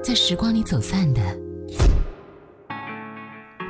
[0.00, 1.20] 在时光里走散的，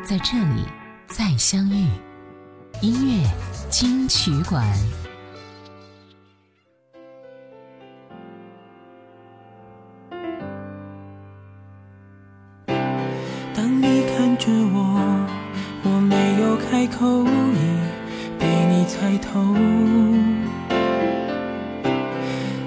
[0.05, 0.63] 在这里
[1.07, 1.87] 再相遇。
[2.83, 3.29] 音乐
[3.71, 4.63] 金曲馆。
[13.53, 15.27] 当你看着我，
[15.83, 19.43] 我没有开口，已被你猜透，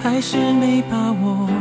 [0.02, 1.61] 还是没把握。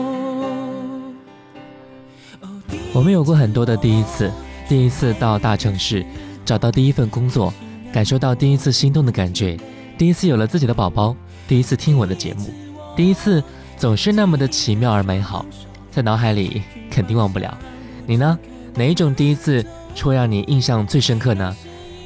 [2.93, 4.29] 我们有过很多的第一次，
[4.67, 6.05] 第一次到大城市，
[6.43, 7.53] 找到第一份工作，
[7.93, 9.57] 感受到第一次心动的感觉，
[9.97, 11.15] 第一次有了自己的宝宝，
[11.47, 12.49] 第一次听我的节目，
[12.97, 13.41] 第一次
[13.77, 15.45] 总是那么的奇妙而美好，
[15.89, 17.57] 在脑海里肯定忘不了。
[18.05, 18.37] 你呢？
[18.75, 19.65] 哪一种第一次
[20.03, 21.55] 会让你印象最深刻呢？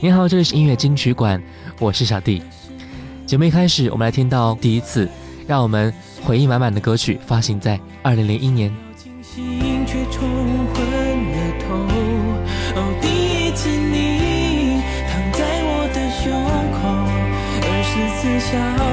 [0.01, 1.41] 你好，这里是音乐金曲馆，
[1.79, 2.41] 我是小弟。
[3.25, 5.09] 节目一开始，我们来听到第一次
[5.47, 5.91] 让我们
[6.23, 9.64] 回忆满满的歌曲，发行在二零零一年。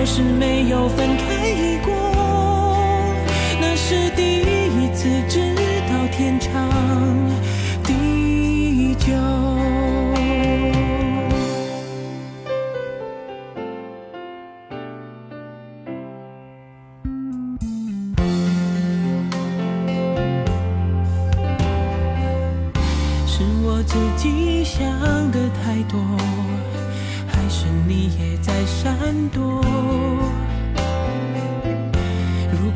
[0.05, 1.95] 是没有分开过，
[3.61, 5.55] 那是第一次知
[5.89, 6.53] 道天长
[7.84, 9.12] 地久。
[23.25, 24.83] 是我自己想
[25.30, 25.98] 的太多，
[27.29, 28.98] 还是你也在闪
[29.29, 29.82] 躲？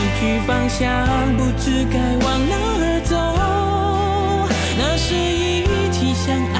[0.00, 1.04] 失去方向，
[1.36, 3.16] 不知该往哪儿走。
[4.78, 6.57] 那是一起相爱。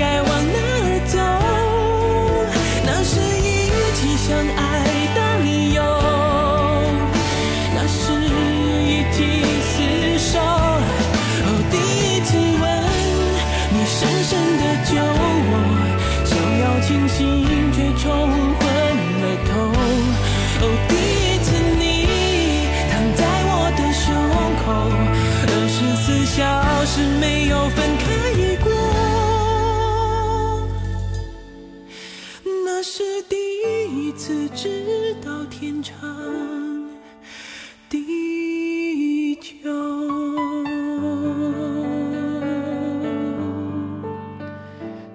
[0.00, 0.29] que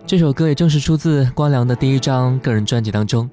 [0.07, 3.27] 这首歌也正是出自光良的第一张个人专辑当中。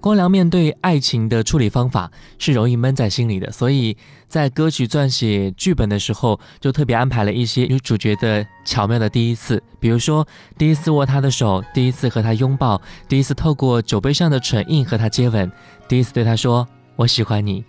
[0.00, 3.96] 光良面对爱情的处理方法是容易闷在心里的，所以
[4.28, 10.26] 在歌曲撰写剧本的时候，就特别安排了一些女主角的巧妙的第一次，比如说
[10.58, 15.50] 第一次握她的手，第一次和她拥抱，第一次透过酒杯上的唇印和她接吻，
[15.88, 17.64] 第一次对她说“我喜欢你”，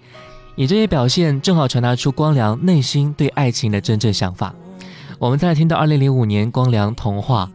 [0.55, 4.53] 以这些表现正好传达出光良内心对爱情的真正想法。
[5.19, 7.49] 我们来听到2005年光良《童话》。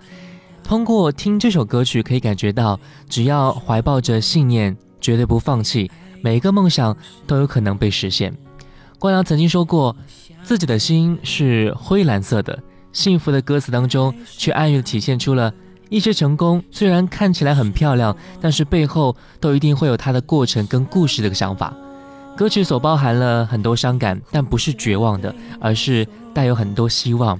[0.66, 2.78] 通过听这首歌曲，可以感觉到，
[3.08, 5.88] 只要怀抱着信念，绝对不放弃，
[6.22, 8.34] 每一个梦想都有可能被实现。
[8.98, 9.94] 光良曾经说过，
[10.42, 12.60] 自己的心是灰蓝色的，
[12.92, 15.54] 幸福的歌词当中却暗喻体现出了
[15.88, 21.72] 一些成功虽然看起来很漂亮，但是背后都一定会有它的过程跟故事的想法。
[22.36, 26.04] 歌曲所包含了很多伤感，但不是绝望的，而是
[26.34, 27.38] 带有很多希望。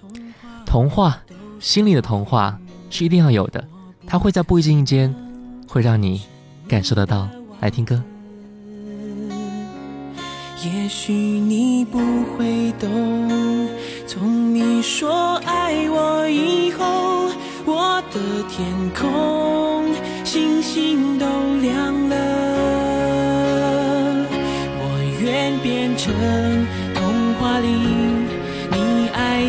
[0.64, 1.18] 童话，
[1.58, 2.56] 心里的童话。
[2.96, 3.62] 是一定要有的，
[4.06, 5.14] 它会在不经意间，
[5.68, 6.22] 会让你
[6.66, 7.28] 感受得到。
[7.60, 8.02] 来听歌。
[10.64, 13.68] 也许你不会懂，
[14.06, 17.28] 从你说爱我以后，
[17.66, 18.66] 我的天
[18.98, 19.92] 空
[20.24, 21.26] 星星都
[21.60, 22.16] 亮了。
[24.80, 26.75] 我愿变成。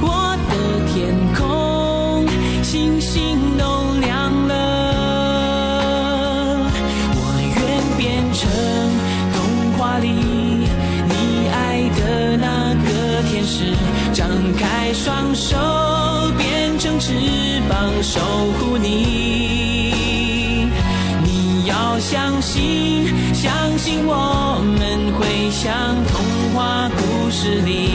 [0.00, 2.26] 我的天空
[2.64, 4.19] 星星都亮。
[15.40, 15.56] 手
[16.36, 17.14] 变成翅
[17.66, 18.20] 膀，守
[18.58, 19.90] 护你。
[21.24, 27.89] 你要相信，相信我们会像童话故事里。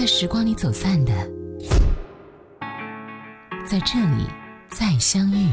[0.00, 1.12] 在时光里走散的，
[3.66, 4.24] 在这里
[4.70, 5.46] 再相遇。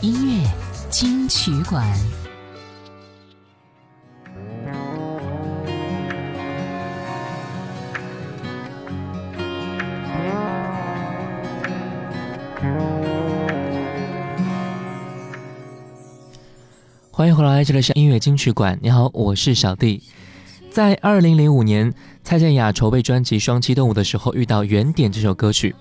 [0.00, 0.48] 音乐
[0.90, 1.82] 金曲馆，
[17.10, 18.78] 欢迎回来，这里是音乐金曲馆。
[18.80, 20.00] 你好，我是小弟，
[20.70, 21.92] 在二零零五年。
[22.28, 25.74] 蔡健雅筹备专辑《双栖动物》的时候，遇到《原点》这首歌曲。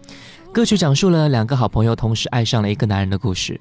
[0.53, 3.59] 歌曲讲述了两个好朋友同时爱上了一个男人的故事。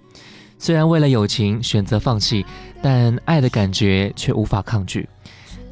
[0.57, 2.47] 虽然为了友情选择放弃，
[2.81, 5.09] 但爱的感觉却无法抗拒。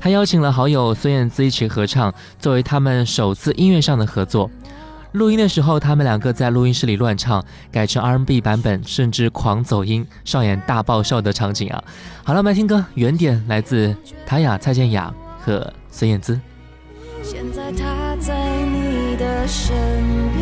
[0.01, 4.51] 他邀请了好友孙燕姿一起合唱，作为他们首次音乐上的合作。
[5.13, 7.41] 录音的时候，他们两个在录音室里乱唱，
[7.71, 11.85] 改成 R&B 版本，甚至狂走音，上演大爆笑的场景啊！
[12.25, 13.95] 好了，我们来听歌，《原点》来自
[14.27, 16.37] 塔雅、蔡健雅和孙燕姿。
[17.25, 18.35] 现在他在
[18.67, 20.34] 你的身。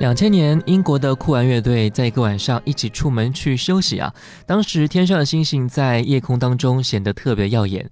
[0.08, 4.14] 两千年，英国的酷玩乐队在一个晚上一起出门去休息啊。
[4.46, 7.86] 当时天上的星星在夜空当中显得特别耀眼。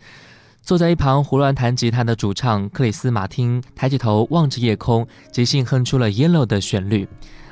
[0.61, 7.05] 坐在一旁胡乱弹吉他的主唱克里斯·马丁抬起头望着夜空，即兴哼出了《Yellow》的旋律。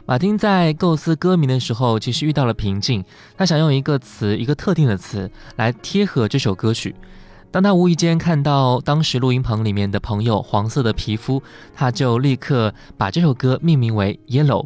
[0.06, 3.04] 马丁在构思歌名的时候，其实遇到了瓶颈。
[3.38, 6.96] 他想用一个词，一个特定的词来贴合这首歌曲。
[7.54, 11.44] 当他无意间看到当时录音棚里面的朋友黄色的皮肤，
[11.76, 14.64] 他就立刻把这首歌命名为《Yellow》。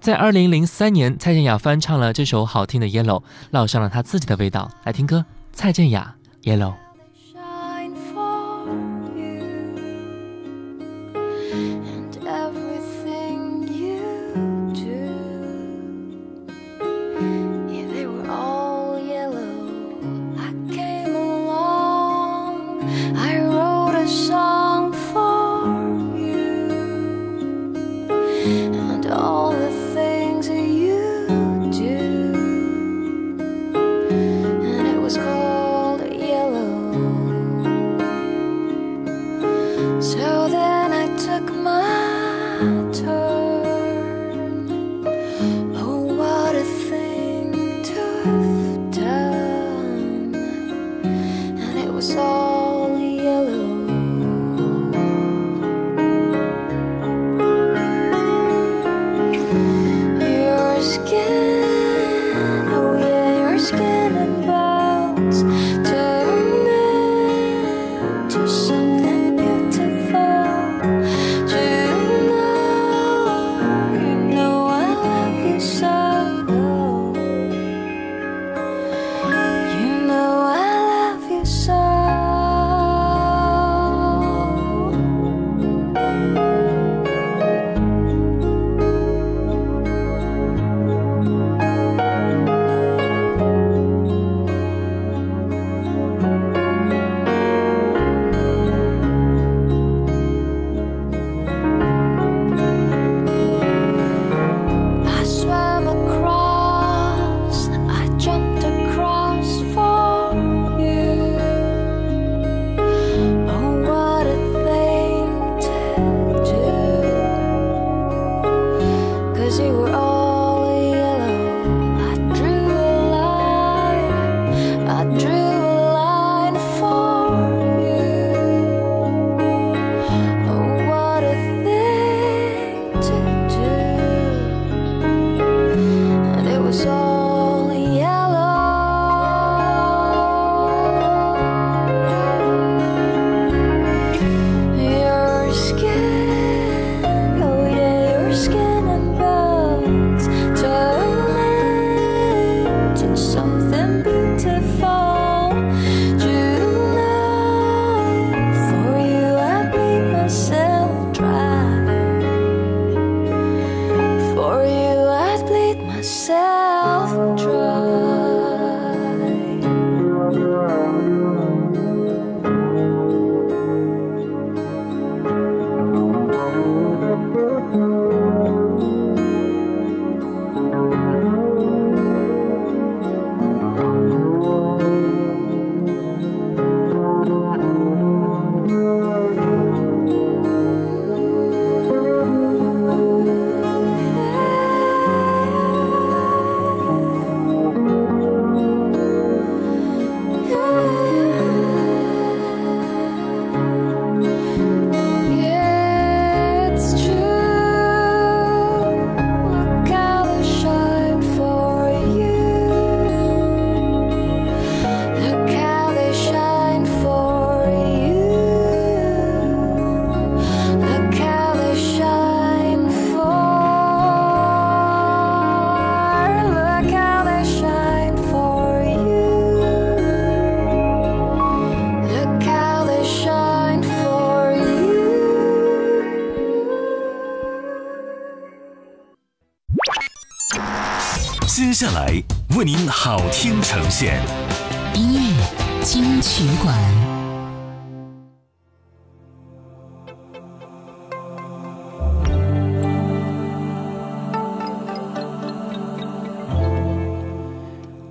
[0.00, 4.70] 在二零零三年，蔡健雅翻唱了这首好听的《Yellow》，烙上了她自己的味道。
[4.84, 6.14] 来听歌，蔡健雅
[6.50, 6.70] 《Yellow》。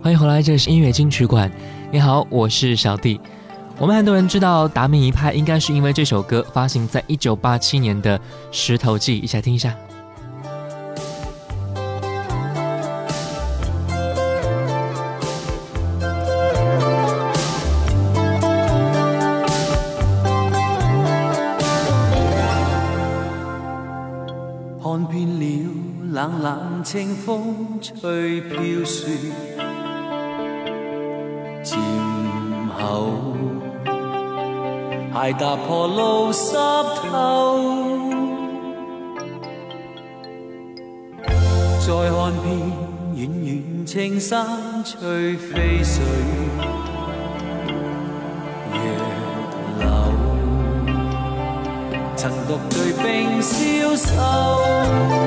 [0.09, 1.51] 欢迎回来，这里是音乐金曲馆。
[1.91, 3.21] 你好，我是小弟。
[3.77, 8.17] 我们很多人知道达明一派，应该是因为这首歌发行在一九八七年的
[8.51, 9.71] 《石头记》，一起来听一下。
[35.33, 37.59] 踏破路湿透，
[41.87, 42.73] 再看遍
[43.15, 46.03] 远远青山翠飞水，
[48.73, 48.95] 杨
[49.79, 50.13] 柳，
[52.15, 55.18] 曾独对冰消瘦。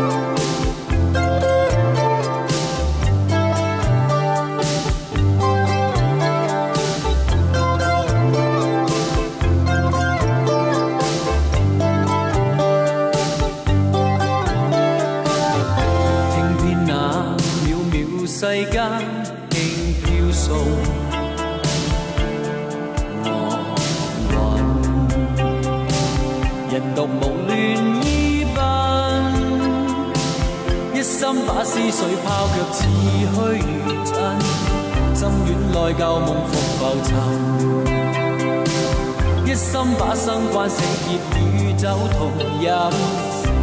[40.24, 41.18] 生关死劫，
[41.58, 42.30] 与酒同
[42.61, 42.66] 饮，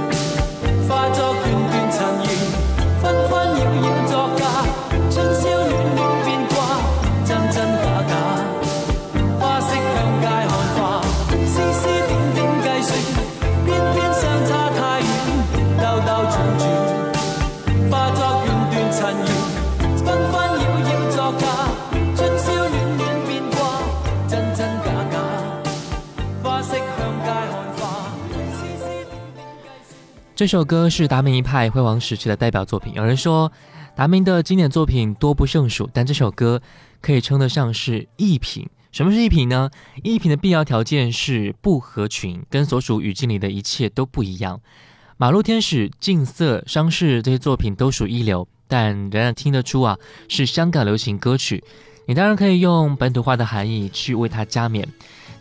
[30.39, 32.95] 这首歌是达明一派辉煌时期的代表作品。
[32.95, 33.51] 有人说，
[33.97, 36.63] 达明的经典作品多不胜数，但这首歌
[37.01, 38.69] 可以称得上是一品。
[38.93, 39.69] 什么是一品呢？
[40.05, 44.59] 一品的必要条件是不合群，跟所属语境里的一切都不一样。
[45.17, 49.99] 《马路天使》《净色》《伤事这些作品都属一流，但仍然听得出啊，
[50.29, 51.65] 是香港流行歌曲。
[52.07, 54.87] 你当然可以用本土化的含义去为它加冕，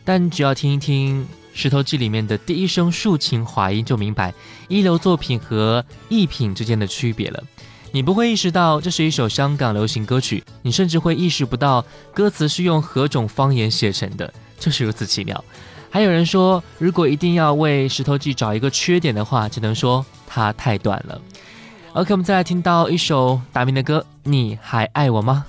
[0.04, 1.24] 但只要听一听。
[1.60, 4.32] 《石头记》里面的第一声竖琴滑音，就明白
[4.67, 7.43] 一流作品和艺品之间的区别了。
[7.91, 15.43] 你不会意识到这是一首香港流行歌曲，你甚至会意识不到歌词是用何种方言写成的，就是如此奇妙。
[15.89, 21.20] 还有人说，如果一定要为《石头记》找一个缺点的话，只能说它太短了。
[21.93, 25.43] OK，我们再来听到一首达明的歌，《你还爱我吗》。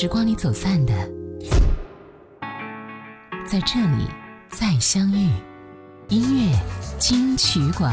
[0.00, 0.94] 时光里走散的，
[3.46, 4.06] 在这里
[4.48, 5.28] 再相遇。
[6.08, 6.58] 音乐
[6.98, 7.92] 金曲馆，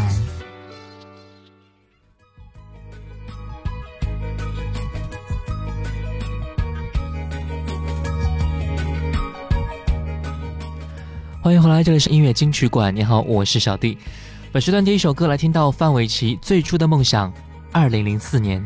[11.42, 12.96] 欢迎回来，这里是音乐金曲馆。
[12.96, 13.98] 你好，我是小弟。
[14.54, 17.34] 本时段第一首歌来听到范玮琪最初的梦想，
[17.74, 18.66] 二零零四年。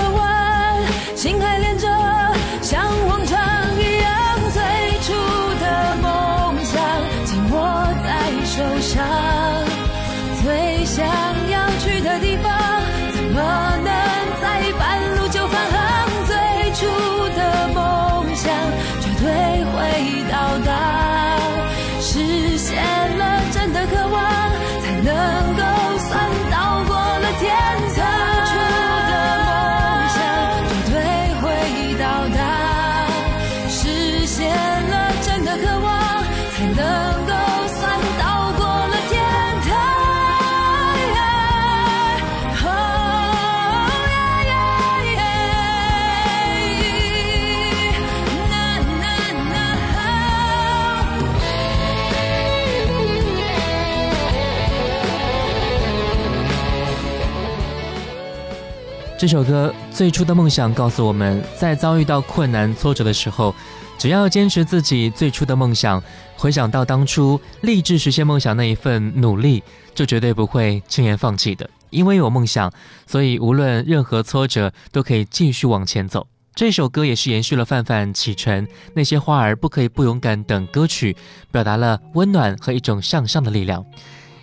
[59.21, 63.53] 这首歌最初的梦想告诉我们，在遭遇到困难挫折的时候，
[63.95, 66.01] 只要坚持自己最初的梦想，
[66.35, 69.61] 回想到当初立志实现梦想那一份努力，
[69.93, 71.69] 就绝对不会轻言放弃的。
[71.91, 72.73] 因为有梦想，
[73.05, 76.25] 所以无论任何挫折都可以继续往前走。
[76.55, 81.15] 这首歌也是延续了范范启程那些花儿不可以不勇敢等歌曲，
[81.51, 83.85] 表达了温暖和一种向上的力量。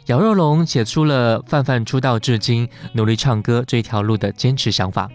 [0.08, 5.08] 姚若龙写出了范范出道至今努力唱歌这一条路的坚持想法。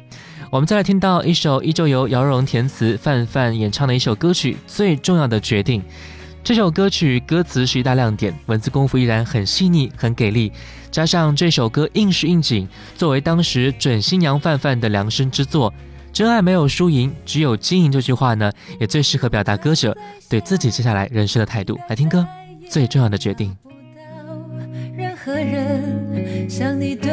[0.52, 5.82] 我们再来听到一首依旧由姚若龙填词、范范演唱的一首歌曲《最重要的决定》。
[6.44, 10.52] 这首歌曲歌词是一大亮点，文字功夫依然很细腻、很给力。
[10.92, 15.74] 加上这首歌应时应景，作为当时准新娘范范的量身之作
[16.14, 19.98] ，“真爱没有输赢，只有经营”这句话呢，也最适合表达歌者
[20.30, 21.80] 对自己接下来人生的态度。
[21.90, 22.20] 来听歌，
[22.72, 23.50] 《最重要的决定》。
[25.26, 27.10] 何人像你对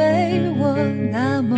[0.59, 0.75] 我
[1.13, 1.55] 那么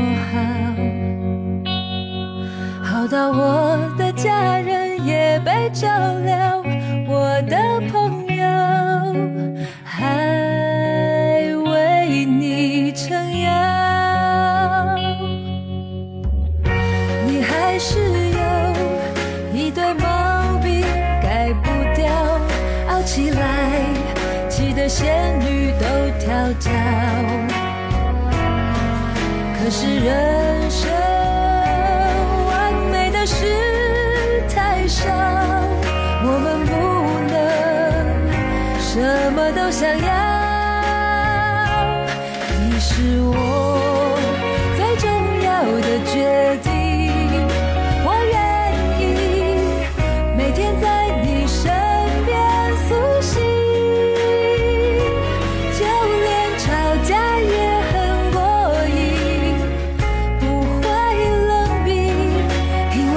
[2.84, 2.88] 好？
[3.00, 5.88] 好到我的家人也被照
[6.20, 6.63] 亮。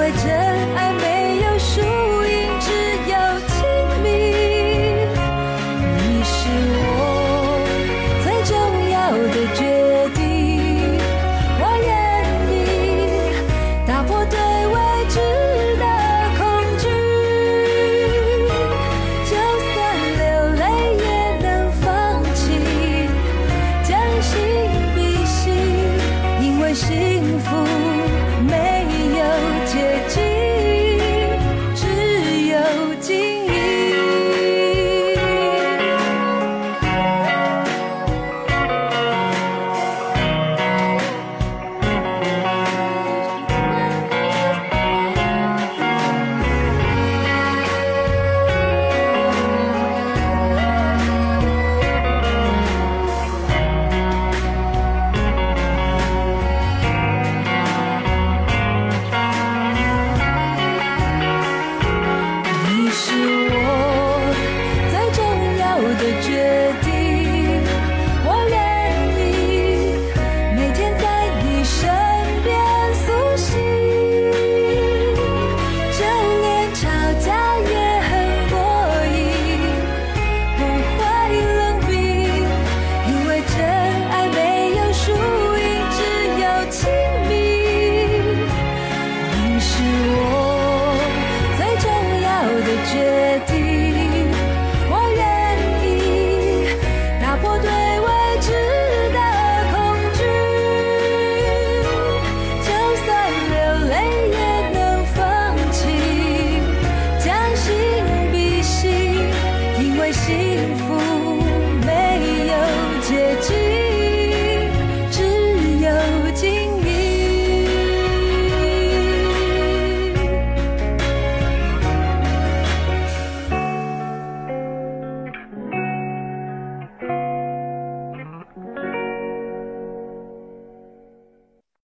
[0.07, 0.86] 爱着。